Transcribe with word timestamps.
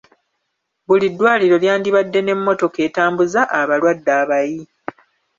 Buli 0.87 1.07
ddwaliro 1.11 1.55
lyandibadde 1.63 2.19
n'emmotoka 2.21 2.77
etambuza 2.87 3.41
abalwadde 3.59 4.11
abayi. 4.21 4.61